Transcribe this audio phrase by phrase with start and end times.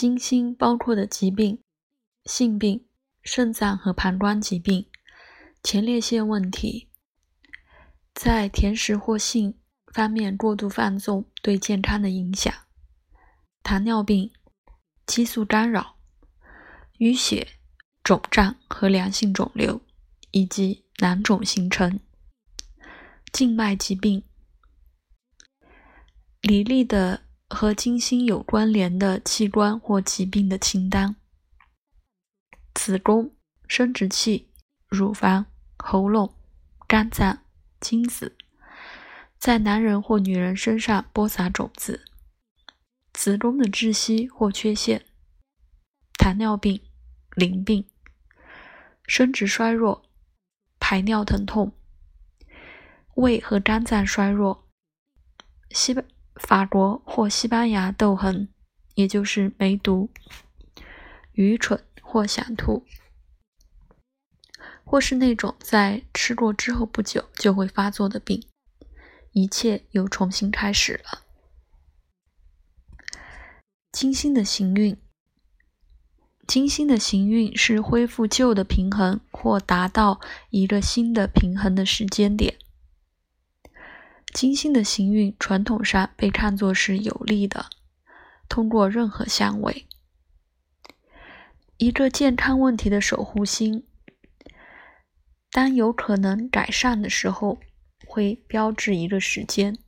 [0.00, 1.62] 经心包括的疾病、
[2.24, 2.86] 性病、
[3.22, 4.88] 肾脏和膀胱疾病、
[5.62, 6.88] 前列腺问题，
[8.14, 9.58] 在甜食或性
[9.92, 12.50] 方面过度放纵对健康的影响，
[13.62, 14.32] 糖尿病、
[15.04, 15.98] 激素干扰、
[17.00, 17.46] 淤血、
[18.02, 19.82] 肿胀和良性肿瘤，
[20.30, 22.00] 以及囊肿形成、
[23.30, 24.24] 静脉疾病。
[26.40, 27.24] 李丽的。
[27.52, 31.16] 和金星有关联的器官或疾病的清单：
[32.74, 33.34] 子宫、
[33.66, 34.48] 生殖器、
[34.88, 36.32] 乳房、喉咙、
[36.86, 37.42] 肝脏、
[37.80, 38.36] 精子，
[39.36, 42.00] 在男人或女人身上播撒种子；
[43.12, 45.00] 子宫的窒息或缺陷；
[46.18, 46.80] 糖尿病、
[47.34, 47.84] 淋病、
[49.08, 50.08] 生殖衰弱、
[50.78, 51.72] 排尿疼痛、
[53.16, 54.68] 胃和肝脏衰弱、
[55.72, 56.04] 西北。
[56.40, 58.48] 法国或西班牙痘痕，
[58.94, 60.08] 也就是梅毒；
[61.32, 62.84] 愚蠢或想吐，
[64.82, 68.42] 或是那种在吃过之后不久就会发作的病，
[69.32, 71.22] 一切又重新开始了。
[73.92, 74.96] 金星的行运，
[76.46, 82.56] 金星的行运是恢复旧的平衡或达到一个新的平衡的时间点。
[84.32, 87.66] 金星的行运传统上被看作是有利的。
[88.48, 89.86] 通过任何相位，
[91.76, 93.84] 一个健康问题的守护星，
[95.52, 97.60] 当有可能改善的时候，
[98.06, 99.78] 会标志一个时间。